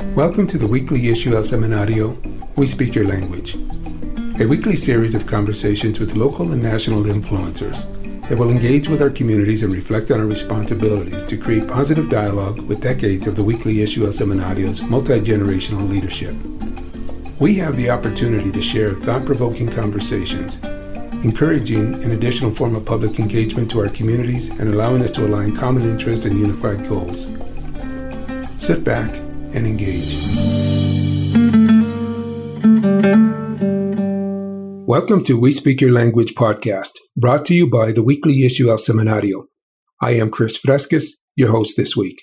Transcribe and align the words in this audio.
Welcome 0.00 0.46
to 0.46 0.56
the 0.56 0.66
weekly 0.66 1.10
issue 1.10 1.34
El 1.36 1.42
Semanario, 1.42 2.16
We 2.56 2.64
Speak 2.64 2.94
Your 2.94 3.06
Language, 3.06 3.56
a 4.40 4.46
weekly 4.46 4.74
series 4.74 5.14
of 5.14 5.26
conversations 5.26 6.00
with 6.00 6.16
local 6.16 6.52
and 6.52 6.62
national 6.62 7.02
influencers 7.02 7.84
that 8.26 8.38
will 8.38 8.50
engage 8.50 8.88
with 8.88 9.02
our 9.02 9.10
communities 9.10 9.62
and 9.62 9.74
reflect 9.74 10.10
on 10.10 10.18
our 10.18 10.26
responsibilities 10.26 11.22
to 11.24 11.36
create 11.36 11.68
positive 11.68 12.08
dialogue 12.08 12.62
with 12.62 12.80
decades 12.80 13.26
of 13.26 13.36
the 13.36 13.44
weekly 13.44 13.82
issue 13.82 14.04
El 14.04 14.08
Semanario's 14.08 14.80
multi 14.80 15.20
generational 15.20 15.86
leadership. 15.86 16.34
We 17.38 17.56
have 17.56 17.76
the 17.76 17.90
opportunity 17.90 18.50
to 18.52 18.60
share 18.62 18.94
thought 18.94 19.26
provoking 19.26 19.68
conversations, 19.68 20.64
encouraging 21.24 22.02
an 22.02 22.12
additional 22.12 22.50
form 22.50 22.74
of 22.74 22.86
public 22.86 23.18
engagement 23.18 23.70
to 23.72 23.80
our 23.80 23.90
communities 23.90 24.48
and 24.48 24.70
allowing 24.70 25.02
us 25.02 25.10
to 25.10 25.26
align 25.26 25.54
common 25.54 25.82
interests 25.82 26.24
and 26.24 26.38
unified 26.38 26.88
goals. 26.88 27.30
Sit 28.56 28.82
back 28.82 29.14
and 29.52 29.66
engage. 29.66 30.16
Welcome 34.86 35.22
to 35.24 35.38
We 35.38 35.52
Speak 35.52 35.80
Your 35.80 35.92
Language 35.92 36.34
podcast, 36.34 36.92
brought 37.16 37.44
to 37.46 37.54
you 37.54 37.70
by 37.70 37.92
the 37.92 38.02
weekly 38.02 38.44
issue 38.44 38.70
El 38.70 38.76
Semanario. 38.76 39.44
I 40.00 40.12
am 40.12 40.30
Chris 40.30 40.56
Fresquez, 40.56 41.16
your 41.36 41.50
host 41.50 41.76
this 41.76 41.96
week. 41.96 42.22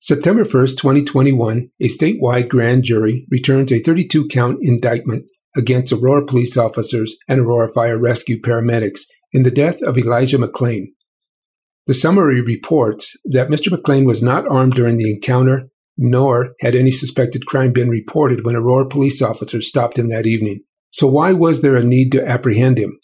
September 0.00 0.44
1st, 0.44 0.76
2021, 0.78 1.70
a 1.80 1.84
statewide 1.86 2.48
grand 2.48 2.84
jury 2.84 3.26
returns 3.30 3.72
a 3.72 3.80
32 3.80 4.28
count 4.28 4.58
indictment 4.62 5.24
against 5.56 5.92
Aurora 5.92 6.24
police 6.24 6.56
officers 6.56 7.16
and 7.28 7.40
Aurora 7.40 7.72
Fire 7.72 7.98
Rescue 7.98 8.40
paramedics 8.40 9.00
in 9.32 9.42
the 9.42 9.50
death 9.50 9.82
of 9.82 9.98
Elijah 9.98 10.38
McClain. 10.38 10.86
The 11.86 11.94
summary 11.94 12.40
reports 12.40 13.16
that 13.24 13.48
Mr. 13.48 13.68
McClain 13.68 14.06
was 14.06 14.22
not 14.22 14.48
armed 14.48 14.74
during 14.74 14.96
the 14.96 15.10
encounter 15.10 15.68
nor 16.02 16.54
had 16.60 16.74
any 16.74 16.90
suspected 16.90 17.44
crime 17.44 17.72
been 17.72 17.90
reported 17.90 18.42
when 18.42 18.56
Aurora 18.56 18.88
police 18.88 19.20
officers 19.20 19.68
stopped 19.68 19.98
him 19.98 20.08
that 20.08 20.26
evening. 20.26 20.60
So, 20.90 21.06
why 21.06 21.32
was 21.32 21.60
there 21.60 21.76
a 21.76 21.84
need 21.84 22.10
to 22.12 22.26
apprehend 22.26 22.78
him? 22.78 22.98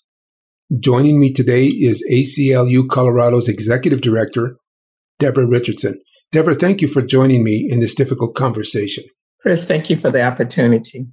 Joining 0.81 1.21
me 1.21 1.31
today 1.33 1.67
is 1.67 2.03
ACLU 2.11 2.89
Colorado's 2.89 3.49
Executive 3.49 4.01
Director, 4.01 4.57
Deborah 5.19 5.47
Richardson. 5.47 6.01
Deborah, 6.33 6.55
thank 6.55 6.81
you 6.81 6.89
for 6.89 7.03
joining 7.03 7.45
me 7.45 7.69
in 7.71 7.81
this 7.81 7.95
difficult 7.95 8.35
conversation. 8.35 9.05
Chris, 9.43 9.67
thank 9.67 9.91
you 9.91 9.97
for 9.97 10.11
the 10.11 10.23
opportunity. 10.23 11.07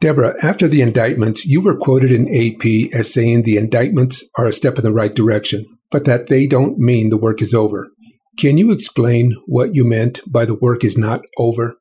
Deborah, 0.00 0.34
after 0.42 0.66
the 0.66 0.80
indictments, 0.80 1.44
you 1.44 1.60
were 1.60 1.76
quoted 1.76 2.10
in 2.10 2.26
AP 2.34 2.92
as 2.98 3.12
saying 3.12 3.42
the 3.42 3.58
indictments 3.58 4.24
are 4.36 4.46
a 4.46 4.52
step 4.52 4.78
in 4.78 4.84
the 4.84 4.92
right 4.92 5.14
direction, 5.14 5.66
but 5.90 6.06
that 6.06 6.28
they 6.28 6.46
don't 6.46 6.78
mean 6.78 7.10
the 7.10 7.16
work 7.16 7.40
is 7.40 7.54
over. 7.54 7.90
Can 8.38 8.58
you 8.58 8.70
explain 8.70 9.34
what 9.46 9.74
you 9.74 9.84
meant 9.84 10.20
by 10.26 10.44
the 10.44 10.54
work 10.54 10.84
is 10.84 10.98
not 10.98 11.22
over? 11.38 11.76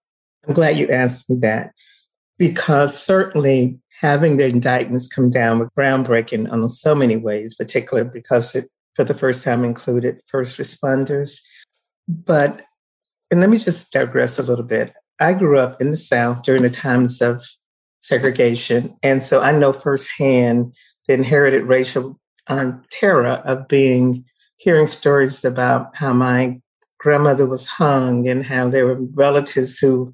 I'm 0.48 0.53
glad 0.53 0.78
you 0.78 0.88
asked 0.89 1.30
me 1.30 1.38
that 1.42 1.72
because 2.38 2.98
certainly 2.98 3.80
having 4.00 4.38
the 4.38 4.45
indictments 4.45 5.08
come 5.08 5.30
down 5.30 5.59
was 5.59 5.70
groundbreaking 5.78 6.52
on 6.52 6.67
so 6.70 6.95
many 6.95 7.17
ways, 7.17 7.56
particularly 7.56 8.09
because 8.14 8.56
it 8.56 8.70
for 8.95 9.03
the 9.03 9.14
first 9.14 9.44
time 9.44 9.66
included 9.66 10.22
first 10.28 10.58
responders. 10.58 11.39
But, 12.08 12.61
and 13.30 13.42
let 13.42 13.50
me 13.50 13.58
just 13.58 13.92
digress 13.92 14.39
a 14.39 14.44
little 14.44 14.66
bit. 14.66 14.94
I 15.20 15.33
grew 15.33 15.59
up 15.59 15.81
in 15.81 15.92
the 15.92 15.98
South 15.98 16.44
during 16.44 16.64
the 16.64 16.70
times 16.70 17.22
of 17.22 17.44
segregation. 18.02 18.95
And 19.03 19.22
so 19.22 19.42
I 19.42 19.52
know 19.52 19.73
firsthand 19.73 20.73
the 21.08 21.14
inherited 21.14 21.64
racial 21.64 22.20
um, 22.48 22.81
terror 22.92 23.42
of 23.45 23.67
being 23.67 24.23
hearing 24.58 24.88
stories 24.88 25.44
about 25.44 25.95
how 25.95 26.14
my 26.14 26.59
grandmother 27.00 27.45
was 27.45 27.67
hung 27.67 28.28
and 28.28 28.45
how 28.45 28.70
there 28.70 28.86
were 28.86 29.00
relatives 29.14 29.78
who 29.78 30.14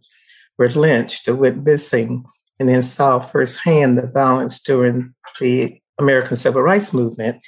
were 0.58 0.70
lynched 0.70 1.28
or 1.28 1.36
went 1.36 1.64
missing, 1.64 2.25
and 2.59 2.69
then 2.69 2.81
saw 2.81 3.19
firsthand 3.19 3.97
the 3.97 4.08
violence 4.08 4.62
during 4.62 5.14
the 5.39 5.80
American 6.00 6.38
Civil 6.38 6.62
Rights 6.62 6.94
Movement. 6.94 7.42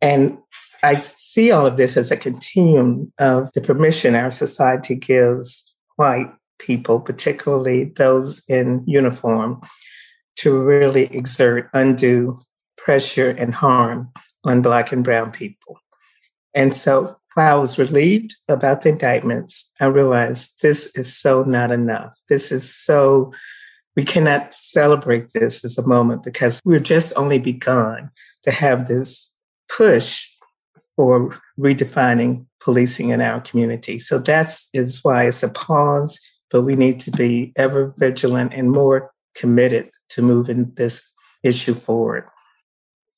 And 0.00 0.38
I 0.82 0.96
see 0.96 1.50
all 1.50 1.66
of 1.66 1.76
this 1.76 1.96
as 1.96 2.10
a 2.10 2.16
continuum 2.16 3.12
of 3.18 3.50
the 3.52 3.60
permission 3.60 4.14
our 4.14 4.30
society 4.30 4.94
gives 4.94 5.72
white 5.96 6.30
people, 6.58 7.00
particularly 7.00 7.92
those 7.96 8.42
in 8.48 8.84
uniform, 8.86 9.60
to 10.36 10.58
really 10.60 11.04
exert 11.14 11.70
undue 11.72 12.36
pressure 12.76 13.30
and 13.30 13.54
harm 13.54 14.10
on 14.44 14.62
Black 14.62 14.92
and 14.92 15.04
Brown 15.04 15.30
people. 15.30 15.78
And 16.54 16.74
so 16.74 17.16
while 17.34 17.56
I 17.56 17.60
was 17.60 17.78
relieved 17.78 18.36
about 18.48 18.82
the 18.82 18.90
indictments, 18.90 19.70
I 19.80 19.86
realized 19.86 20.60
this 20.60 20.86
is 20.94 21.16
so 21.16 21.42
not 21.44 21.72
enough. 21.72 22.18
This 22.28 22.52
is 22.52 22.74
so, 22.74 23.32
we 23.96 24.04
cannot 24.04 24.52
celebrate 24.52 25.30
this 25.30 25.64
as 25.64 25.78
a 25.78 25.86
moment 25.86 26.22
because 26.22 26.60
we're 26.64 26.78
just 26.78 27.12
only 27.16 27.38
begun 27.38 28.10
to 28.42 28.50
have 28.50 28.86
this 28.86 29.34
push 29.74 30.28
for 30.94 31.34
redefining 31.58 32.46
policing 32.60 33.08
in 33.08 33.20
our 33.20 33.40
community. 33.40 33.98
So 33.98 34.18
that's 34.18 34.68
why 35.02 35.24
it's 35.24 35.42
a 35.42 35.48
pause, 35.48 36.20
but 36.50 36.62
we 36.62 36.76
need 36.76 37.00
to 37.00 37.10
be 37.10 37.52
ever 37.56 37.92
vigilant 37.98 38.52
and 38.52 38.70
more 38.70 39.10
committed 39.34 39.90
to 40.10 40.22
moving 40.22 40.72
this 40.76 41.10
issue 41.42 41.74
forward. 41.74 42.28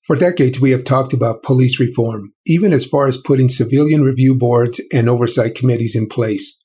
For 0.07 0.17
decades, 0.17 0.61
we 0.61 0.71
have 0.73 0.85
talked 0.85 1.15
about 1.15 1.43
police 1.43 1.81
reform, 1.81 2.35
even 2.45 2.75
as 2.75 2.85
far 2.85 3.07
as 3.07 3.17
putting 3.17 3.49
civilian 3.49 4.03
review 4.03 4.35
boards 4.35 4.79
and 4.93 5.09
oversight 5.09 5.55
committees 5.55 5.97
in 5.97 6.09
place. 6.09 6.61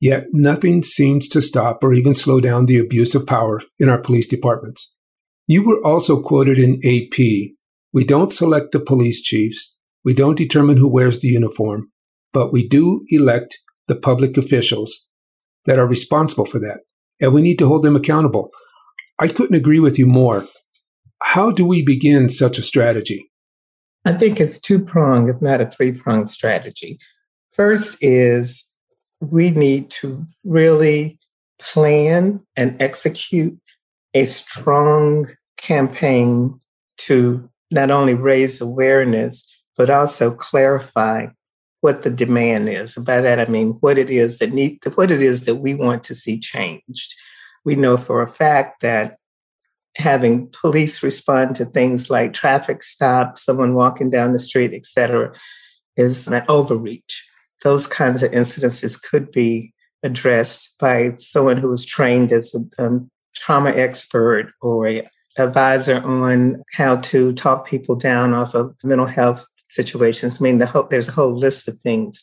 Yet 0.00 0.26
nothing 0.30 0.84
seems 0.84 1.28
to 1.30 1.42
stop 1.42 1.82
or 1.82 1.92
even 1.92 2.14
slow 2.14 2.40
down 2.40 2.66
the 2.66 2.78
abuse 2.78 3.16
of 3.16 3.26
power 3.26 3.62
in 3.80 3.88
our 3.88 3.98
police 3.98 4.28
departments. 4.28 4.94
You 5.48 5.66
were 5.66 5.84
also 5.84 6.22
quoted 6.22 6.56
in 6.58 6.80
AP 6.84 7.18
We 7.92 8.04
don't 8.04 8.32
select 8.32 8.70
the 8.70 8.80
police 8.80 9.22
chiefs, 9.22 9.74
we 10.04 10.14
don't 10.14 10.36
determine 10.36 10.76
who 10.76 10.88
wears 10.88 11.18
the 11.18 11.28
uniform, 11.28 11.90
but 12.32 12.52
we 12.52 12.68
do 12.68 13.04
elect 13.08 13.58
the 13.88 13.96
public 13.96 14.36
officials 14.36 15.06
that 15.64 15.80
are 15.80 15.88
responsible 15.88 16.46
for 16.46 16.60
that, 16.60 16.80
and 17.20 17.32
we 17.32 17.42
need 17.42 17.58
to 17.58 17.66
hold 17.66 17.82
them 17.82 17.96
accountable. 17.96 18.50
I 19.18 19.26
couldn't 19.26 19.56
agree 19.56 19.80
with 19.80 19.98
you 19.98 20.06
more. 20.06 20.46
How 21.28 21.50
do 21.50 21.62
we 21.62 21.82
begin 21.82 22.30
such 22.30 22.58
a 22.58 22.62
strategy? 22.62 23.30
I 24.06 24.14
think 24.14 24.40
it's 24.40 24.58
two 24.58 24.82
pronged, 24.82 25.28
if 25.28 25.42
not 25.42 25.60
a 25.60 25.66
three 25.66 25.92
pronged 25.92 26.26
strategy. 26.26 26.98
First 27.50 27.98
is 28.00 28.64
we 29.20 29.50
need 29.50 29.90
to 29.90 30.24
really 30.44 31.18
plan 31.58 32.40
and 32.56 32.80
execute 32.80 33.58
a 34.14 34.24
strong 34.24 35.28
campaign 35.58 36.58
to 37.00 37.46
not 37.70 37.90
only 37.90 38.14
raise 38.14 38.62
awareness, 38.62 39.44
but 39.76 39.90
also 39.90 40.30
clarify 40.30 41.26
what 41.82 42.00
the 42.00 42.10
demand 42.10 42.70
is. 42.70 42.94
By 42.94 43.20
that 43.20 43.38
I 43.38 43.44
mean 43.50 43.76
what 43.80 43.98
it 43.98 44.08
is 44.08 44.38
that 44.38 44.54
need 44.54 44.78
what 44.94 45.10
it 45.10 45.20
is 45.20 45.44
that 45.44 45.56
we 45.56 45.74
want 45.74 46.04
to 46.04 46.14
see 46.14 46.40
changed. 46.40 47.14
We 47.66 47.76
know 47.76 47.98
for 47.98 48.22
a 48.22 48.28
fact 48.28 48.80
that 48.80 49.17
having 49.96 50.48
police 50.48 51.02
respond 51.02 51.56
to 51.56 51.64
things 51.64 52.10
like 52.10 52.32
traffic 52.32 52.82
stops, 52.82 53.44
someone 53.44 53.74
walking 53.74 54.10
down 54.10 54.32
the 54.32 54.38
street, 54.38 54.72
et 54.72 54.86
cetera, 54.86 55.32
is 55.96 56.28
an 56.28 56.42
overreach. 56.48 57.24
Those 57.62 57.86
kinds 57.86 58.22
of 58.22 58.30
incidences 58.30 59.00
could 59.02 59.32
be 59.32 59.72
addressed 60.04 60.78
by 60.78 61.14
someone 61.18 61.56
who 61.56 61.72
is 61.72 61.84
trained 61.84 62.30
as 62.32 62.54
a 62.54 62.84
um, 62.84 63.10
trauma 63.34 63.70
expert 63.70 64.52
or 64.60 64.86
a 64.86 65.06
advisor 65.38 66.00
on 66.04 66.62
how 66.74 66.96
to 66.96 67.32
talk 67.32 67.66
people 67.66 67.94
down 67.94 68.34
off 68.34 68.54
of 68.54 68.76
mental 68.84 69.06
health 69.06 69.46
situations. 69.68 70.40
I 70.40 70.44
mean, 70.44 70.58
the 70.58 70.86
there's 70.90 71.08
a 71.08 71.12
whole 71.12 71.36
list 71.36 71.68
of 71.68 71.78
things 71.80 72.20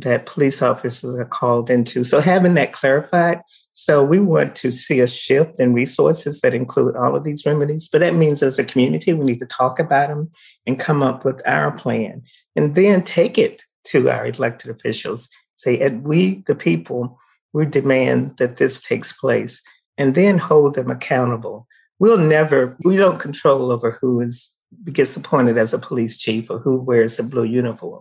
that 0.00 0.26
police 0.26 0.62
officers 0.62 1.16
are 1.16 1.24
called 1.24 1.70
into. 1.70 2.04
So 2.04 2.20
having 2.20 2.54
that 2.54 2.72
clarified 2.72 3.40
so 3.78 4.02
we 4.02 4.18
want 4.18 4.56
to 4.56 4.70
see 4.70 5.00
a 5.00 5.06
shift 5.06 5.60
in 5.60 5.74
resources 5.74 6.40
that 6.40 6.54
include 6.54 6.96
all 6.96 7.14
of 7.14 7.24
these 7.24 7.44
remedies. 7.44 7.90
But 7.92 7.98
that 7.98 8.14
means 8.14 8.42
as 8.42 8.58
a 8.58 8.64
community, 8.64 9.12
we 9.12 9.26
need 9.26 9.38
to 9.40 9.46
talk 9.46 9.78
about 9.78 10.08
them 10.08 10.30
and 10.66 10.80
come 10.80 11.02
up 11.02 11.26
with 11.26 11.46
our 11.46 11.72
plan 11.72 12.22
and 12.56 12.74
then 12.74 13.02
take 13.02 13.36
it 13.36 13.64
to 13.88 14.08
our 14.08 14.28
elected 14.28 14.70
officials. 14.70 15.28
Say, 15.56 15.78
and 15.78 16.04
we, 16.04 16.42
the 16.46 16.54
people, 16.54 17.18
we 17.52 17.66
demand 17.66 18.38
that 18.38 18.56
this 18.56 18.80
takes 18.80 19.12
place 19.12 19.60
and 19.98 20.14
then 20.14 20.38
hold 20.38 20.74
them 20.74 20.90
accountable. 20.90 21.66
We'll 21.98 22.16
never, 22.16 22.78
we 22.82 22.96
don't 22.96 23.20
control 23.20 23.70
over 23.70 23.98
who 24.00 24.22
is 24.22 24.54
gets 24.90 25.16
appointed 25.16 25.58
as 25.58 25.74
a 25.74 25.78
police 25.78 26.16
chief 26.16 26.50
or 26.50 26.58
who 26.58 26.76
wears 26.76 27.18
the 27.18 27.22
blue 27.22 27.44
uniform. 27.44 28.00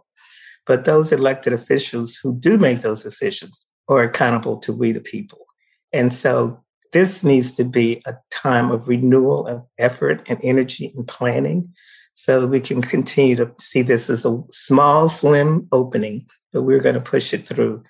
But 0.66 0.86
those 0.86 1.12
elected 1.12 1.54
officials 1.54 2.16
who 2.16 2.38
do 2.40 2.58
make 2.58 2.82
those 2.82 3.04
decisions 3.04 3.66
are 3.88 4.04
accountable 4.04 4.58
to 4.58 4.74
we 4.74 4.92
the 4.92 5.00
people. 5.00 5.46
And 5.94 6.14
so 6.14 6.60
this 6.92 7.24
needs 7.24 7.56
to 7.56 7.64
be 7.64 8.02
a 8.06 8.16
time 8.32 8.72
of 8.72 8.88
renewal 8.88 9.48
of 9.48 9.64
effort 9.78 10.24
and 10.28 10.40
energy 10.44 10.94
and 10.96 11.08
planning 11.08 11.72
so 12.14 12.40
that 12.40 12.48
we 12.48 12.62
can 12.62 12.82
continue 12.82 13.36
to 13.36 13.52
see 13.60 13.82
this 13.82 14.10
as 14.10 14.26
a 14.26 14.42
small, 14.52 15.10
slim 15.10 15.68
opening, 15.72 16.26
but 16.54 16.64
we're 16.64 16.80
going 16.80 16.96
to 16.96 17.02
push 17.02 17.34
it 17.34 17.48
through 17.48 17.84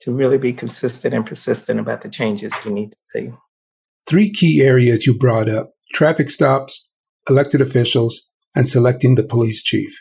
to 0.00 0.12
really 0.12 0.38
be 0.38 0.52
consistent 0.52 1.14
and 1.14 1.26
persistent 1.26 1.80
about 1.80 2.02
the 2.02 2.08
changes 2.08 2.52
we 2.64 2.72
need 2.72 2.92
to 2.92 2.98
see. 3.00 3.30
Three 4.06 4.30
key 4.30 4.60
areas 4.60 5.06
you 5.06 5.16
brought 5.16 5.48
up 5.48 5.72
traffic 5.94 6.30
stops, 6.30 6.88
elected 7.28 7.60
officials, 7.60 8.28
and 8.54 8.68
selecting 8.68 9.14
the 9.14 9.22
police 9.22 9.62
chief. 9.62 9.98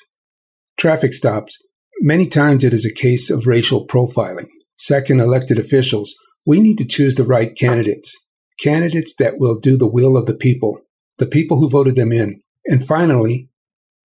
Traffic 0.77 1.13
stops. 1.13 1.61
Many 2.01 2.27
times 2.27 2.63
it 2.63 2.73
is 2.73 2.85
a 2.85 2.93
case 2.93 3.29
of 3.29 3.45
racial 3.45 3.85
profiling. 3.85 4.47
Second, 4.77 5.19
elected 5.19 5.59
officials. 5.59 6.15
We 6.45 6.61
need 6.61 6.77
to 6.77 6.87
choose 6.87 7.15
the 7.15 7.25
right 7.25 7.53
candidates. 7.57 8.17
Candidates 8.61 9.13
that 9.19 9.33
will 9.37 9.59
do 9.59 9.75
the 9.75 9.89
will 9.89 10.15
of 10.15 10.25
the 10.25 10.33
people, 10.33 10.79
the 11.17 11.25
people 11.25 11.59
who 11.59 11.69
voted 11.69 11.97
them 11.97 12.13
in. 12.13 12.41
And 12.65 12.87
finally, 12.87 13.49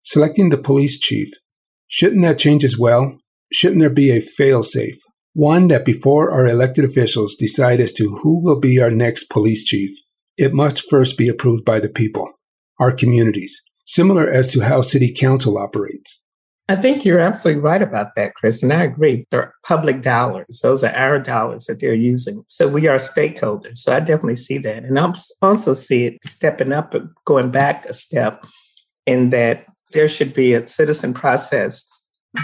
selecting 0.03 0.49
the 0.49 0.59
police 0.59 0.99
chief. 0.99 1.29
Shouldn't 1.87 2.23
that 2.23 2.39
change 2.39 2.65
as 2.65 2.77
well? 2.77 3.17
Shouldn't 3.53 3.81
there 3.81 3.91
be 3.91 4.11
a 4.11 4.21
fail-safe? 4.21 4.97
One 5.33 5.69
that 5.69 5.85
before 5.85 6.33
our 6.33 6.49
elected 6.49 6.85
officials 6.85 7.37
decide 7.37 7.81
as 7.81 7.93
to 7.93 8.19
who 8.23 8.43
will 8.43 8.59
be 8.59 8.81
our 8.81 8.91
next 8.91 9.31
police 9.31 9.65
chief, 9.65 9.91
it 10.37 10.53
must 10.53 10.91
first 10.91 11.17
be 11.17 11.29
approved 11.29 11.65
by 11.65 11.79
the 11.79 11.89
people, 11.89 12.29
our 12.81 12.91
communities, 12.91 13.63
similar 13.87 14.29
as 14.29 14.49
to 14.49 14.63
how 14.63 14.81
city 14.81 15.15
council 15.17 15.57
operates. 15.57 16.21
I 16.69 16.77
think 16.77 17.05
you're 17.05 17.21
absolutely 17.21 17.61
right 17.61 17.83
about 17.83 18.15
that, 18.15 18.35
Chris. 18.37 18.63
And 18.63 18.73
I 18.73 18.85
agree. 18.85 19.27
They're 19.31 19.53
public 19.67 20.01
dollars. 20.01 20.61
Those 20.63 20.83
are 20.83 20.95
our 20.95 21.19
dollars 21.19 21.67
that 21.67 21.81
they're 21.81 21.93
using. 21.93 22.43
So 22.49 22.69
we 22.69 22.89
are 22.89 22.97
stakeholders. 22.97 23.79
So 23.79 23.95
I 23.95 24.01
definitely 24.01 24.37
see 24.37 24.57
that. 24.59 24.83
And 24.83 24.99
I 24.99 25.13
also 25.43 25.75
see 25.75 26.07
it 26.07 26.25
stepping 26.25 26.73
up, 26.73 26.95
going 27.27 27.51
back 27.51 27.85
a 27.85 27.93
step 27.93 28.45
in 29.05 29.29
that 29.31 29.67
there 29.93 30.09
should 30.09 30.33
be 30.33 30.55
a 30.55 30.67
citizen 30.67 31.13
process 31.13 31.87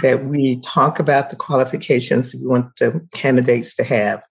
that 0.03 0.25
we 0.25 0.61
talk 0.61 0.99
about 0.99 1.31
the 1.31 1.35
qualifications 1.35 2.35
we 2.35 2.45
want 2.45 2.75
the 2.77 3.05
candidates 3.13 3.75
to 3.75 3.83
have. 3.83 4.23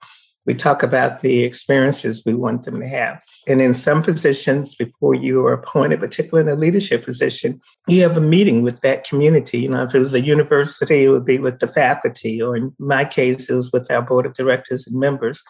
We 0.46 0.54
talk 0.54 0.82
about 0.82 1.20
the 1.20 1.44
experiences 1.44 2.22
we 2.25 2.34
want 2.34 2.64
them 2.64 2.81
to 2.81 2.88
have. 2.88 3.20
And 3.46 3.60
in 3.60 3.75
some 3.75 4.02
positions, 4.02 4.75
before 4.75 5.14
you 5.14 5.44
are 5.46 5.52
appointed, 5.52 6.00
particularly 6.00 6.50
in 6.50 6.56
a 6.56 6.60
leadership 6.60 7.04
position, 7.04 7.60
you 7.88 8.02
have 8.02 8.16
a 8.16 8.22
meeting 8.22 8.62
with 8.62 8.81
that 8.81 9.04
community. 9.04 9.60
You 9.60 9.69
know, 9.69 9.84
if 9.84 9.94
it 9.94 9.98
was 9.98 10.14
a 10.14 10.20
university, 10.20 11.04
it 11.04 11.10
would 11.10 11.26
be 11.26 11.38
with 11.38 11.60
the 11.60 11.69
faculty, 11.69 12.40
or 12.40 12.56
in 12.56 12.75
my 12.78 13.04
case, 13.04 13.50
it 13.50 13.54
was 13.54 13.70
with 13.70 13.90
our 13.90 14.02
board 14.02 14.26
of 14.26 14.34
directors 14.34 14.87
and 14.87 14.98
members, 14.98 15.42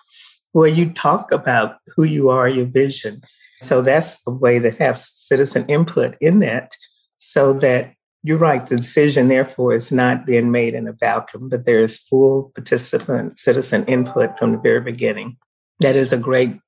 where 0.52 0.68
you 0.68 0.92
talk 0.92 1.30
about 1.30 1.76
who 1.94 2.02
you 2.02 2.28
are, 2.28 2.48
your 2.48 2.66
vision. 2.66 3.20
So 3.62 3.82
that's 3.82 4.20
a 4.26 4.30
way 4.30 4.58
that 4.58 4.78
have 4.78 4.98
citizen 4.98 5.66
input 5.68 6.16
in 6.20 6.40
that 6.40 6.72
so 7.16 7.52
that 7.52 7.92
you're 8.22 8.38
right. 8.38 8.66
The 8.66 8.76
decision, 8.76 9.28
therefore, 9.28 9.74
is 9.74 9.90
not 9.90 10.26
being 10.26 10.50
made 10.50 10.74
in 10.74 10.86
a 10.86 10.92
vacuum, 10.92 11.48
but 11.48 11.64
there 11.64 11.80
is 11.80 11.96
full 11.96 12.52
participant 12.54 13.38
citizen 13.38 13.84
input 13.86 14.38
from 14.38 14.52
the 14.52 14.58
very 14.58 14.80
beginning. 14.80 15.36
That 15.80 15.96
is 15.96 16.12
a 16.12 16.18
great 16.18 16.58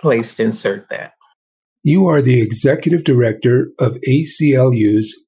place 0.00 0.34
to 0.34 0.44
insert 0.44 0.88
that. 0.90 1.12
You 1.82 2.06
are 2.06 2.20
the 2.20 2.40
executive 2.42 3.04
director 3.04 3.68
of 3.78 3.96
ACLU's 4.06 5.26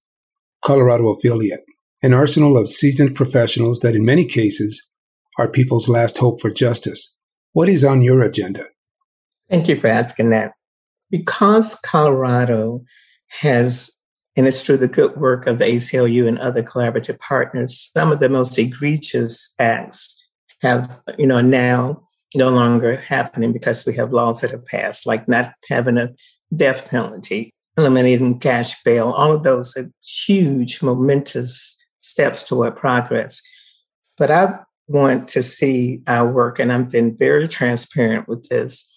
Colorado 0.63 1.09
affiliate, 1.09 1.65
an 2.03 2.13
arsenal 2.13 2.59
of 2.59 2.69
seasoned 2.69 3.17
professionals 3.17 3.81
that, 3.81 3.95
in 3.95 4.05
many 4.05 4.27
cases, 4.27 4.87
are 5.39 5.49
people's 5.49 5.89
last 5.89 6.19
hope 6.19 6.41
for 6.41 6.51
justice. 6.51 7.15
What 7.53 7.71
is 7.71 7.85
on 7.85 8.03
your 8.03 8.21
agenda? 8.21 8.67
Thank 9.49 9.69
you 9.69 9.77
for 9.77 9.89
asking 9.89 10.31
that. 10.31 10.53
Because 11.11 11.75
Colorado 11.85 12.83
has 13.29 13.91
and 14.41 14.49
it's 14.49 14.63
through 14.63 14.79
the 14.79 14.89
good 14.89 15.19
work 15.19 15.47
of 15.47 15.59
ACLU 15.59 16.27
and 16.27 16.39
other 16.39 16.63
collaborative 16.63 17.19
partners. 17.19 17.91
Some 17.95 18.11
of 18.11 18.21
the 18.21 18.31
most 18.31 18.59
egregious 18.59 19.55
acts 19.59 20.17
have, 20.63 20.99
you 21.19 21.27
know, 21.27 21.43
now 21.43 22.09
no 22.35 22.49
longer 22.49 22.97
happening 22.97 23.53
because 23.53 23.85
we 23.85 23.95
have 23.97 24.15
laws 24.15 24.41
that 24.41 24.53
have 24.53 24.65
passed, 24.65 25.05
like 25.05 25.29
not 25.29 25.53
having 25.69 25.99
a 25.99 26.09
death 26.57 26.89
penalty, 26.89 27.53
eliminating 27.77 28.41
cash 28.41 28.83
bail. 28.83 29.11
All 29.11 29.31
of 29.31 29.43
those 29.43 29.77
are 29.77 29.91
huge, 30.03 30.83
momentous 30.83 31.77
steps 32.01 32.43
toward 32.43 32.77
progress. 32.77 33.43
But 34.17 34.31
I 34.31 34.59
want 34.89 35.29
to 35.29 35.43
see 35.43 36.01
our 36.07 36.27
work, 36.27 36.59
and 36.59 36.73
I've 36.73 36.89
been 36.89 37.15
very 37.15 37.47
transparent 37.47 38.27
with 38.27 38.49
this, 38.49 38.91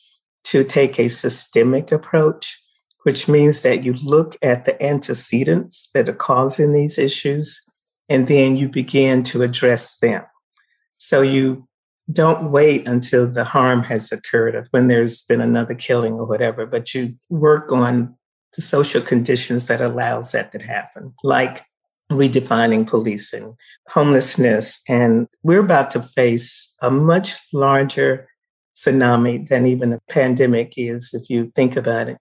to 0.45 0.63
take 0.63 1.01
a 1.01 1.09
systemic 1.09 1.91
approach 1.91 2.62
which 3.03 3.27
means 3.27 3.61
that 3.61 3.83
you 3.83 3.93
look 3.93 4.37
at 4.41 4.65
the 4.65 4.81
antecedents 4.81 5.89
that 5.93 6.09
are 6.09 6.13
causing 6.13 6.73
these 6.73 6.97
issues 6.97 7.61
and 8.09 8.27
then 8.27 8.55
you 8.55 8.67
begin 8.67 9.23
to 9.23 9.43
address 9.43 9.97
them. 9.97 10.23
So 10.97 11.21
you 11.21 11.67
don't 12.11 12.51
wait 12.51 12.87
until 12.87 13.29
the 13.29 13.43
harm 13.43 13.83
has 13.83 14.11
occurred 14.11 14.55
or 14.55 14.67
when 14.71 14.87
there's 14.87 15.21
been 15.21 15.41
another 15.41 15.75
killing 15.75 16.13
or 16.13 16.25
whatever, 16.25 16.65
but 16.65 16.93
you 16.93 17.15
work 17.29 17.71
on 17.71 18.15
the 18.55 18.61
social 18.61 19.01
conditions 19.01 19.67
that 19.67 19.81
allows 19.81 20.31
that 20.31 20.51
to 20.51 20.59
happen, 20.59 21.13
like 21.23 21.63
redefining 22.11 22.85
policing, 22.85 23.55
homelessness, 23.87 24.79
and 24.87 25.27
we're 25.41 25.61
about 25.61 25.89
to 25.91 26.01
face 26.01 26.73
a 26.81 26.89
much 26.89 27.37
larger 27.51 28.27
tsunami 28.75 29.47
than 29.47 29.65
even 29.65 29.93
a 29.93 29.99
pandemic 30.09 30.73
is, 30.77 31.13
if 31.13 31.29
you 31.29 31.51
think 31.55 31.75
about 31.75 32.09
it 32.09 32.17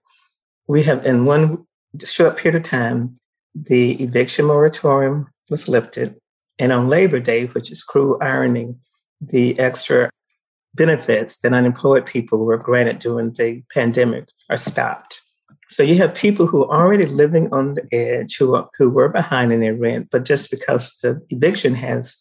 we 0.67 0.83
have, 0.83 1.05
in 1.05 1.25
one 1.25 1.65
short 2.03 2.37
period 2.37 2.63
of 2.63 2.69
time, 2.69 3.19
the 3.55 4.01
eviction 4.01 4.45
moratorium 4.45 5.27
was 5.49 5.67
lifted. 5.67 6.15
And 6.59 6.71
on 6.71 6.89
Labor 6.89 7.19
Day, 7.19 7.45
which 7.47 7.71
is 7.71 7.83
cruel 7.83 8.17
irony, 8.21 8.75
the 9.21 9.57
extra 9.59 10.09
benefits 10.75 11.37
that 11.39 11.53
unemployed 11.53 12.05
people 12.05 12.39
were 12.39 12.57
granted 12.57 12.99
during 12.99 13.33
the 13.33 13.63
pandemic 13.73 14.27
are 14.49 14.57
stopped. 14.57 15.21
So 15.69 15.83
you 15.83 15.95
have 15.97 16.13
people 16.13 16.45
who 16.45 16.65
are 16.65 16.83
already 16.83 17.05
living 17.05 17.51
on 17.51 17.75
the 17.75 17.87
edge, 17.91 18.37
who, 18.37 18.55
are, 18.55 18.69
who 18.77 18.89
were 18.89 19.09
behind 19.09 19.51
in 19.51 19.59
their 19.59 19.75
rent, 19.75 20.09
but 20.11 20.25
just 20.25 20.51
because 20.51 20.95
the 21.01 21.21
eviction 21.29 21.73
has 21.75 22.17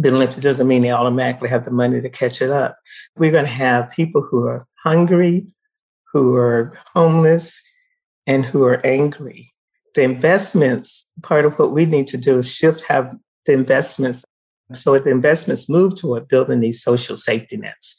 been 0.00 0.18
lifted 0.18 0.42
doesn't 0.42 0.66
mean 0.68 0.82
they 0.82 0.90
automatically 0.90 1.48
have 1.48 1.64
the 1.64 1.70
money 1.70 2.00
to 2.00 2.10
catch 2.10 2.42
it 2.42 2.50
up. 2.50 2.76
We're 3.16 3.32
going 3.32 3.44
to 3.44 3.50
have 3.50 3.90
people 3.90 4.22
who 4.22 4.46
are 4.46 4.66
hungry, 4.82 5.46
who 6.12 6.34
are 6.36 6.78
homeless, 6.94 7.62
and 8.26 8.44
who 8.44 8.64
are 8.64 8.84
angry. 8.84 9.52
The 9.94 10.02
investments, 10.02 11.06
part 11.22 11.44
of 11.44 11.54
what 11.54 11.72
we 11.72 11.86
need 11.86 12.06
to 12.08 12.18
do 12.18 12.38
is 12.38 12.50
shift 12.50 12.84
have 12.84 13.14
the 13.46 13.52
investments. 13.52 14.24
So 14.72 14.94
if 14.94 15.04
the 15.04 15.10
investments 15.10 15.68
move 15.68 15.94
toward 15.94 16.28
building 16.28 16.60
these 16.60 16.82
social 16.82 17.16
safety 17.16 17.56
nets. 17.56 17.96